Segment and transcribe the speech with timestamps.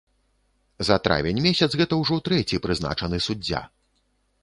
[0.87, 3.67] За травень месяц гэта ўжо трэці прызначаны суддзя.